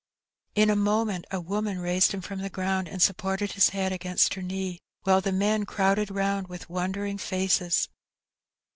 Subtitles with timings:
[0.55, 4.33] In a moment a woman raised him from the ground, and supported his head against
[4.33, 7.87] her knee, while the men crowded round with wondering faces.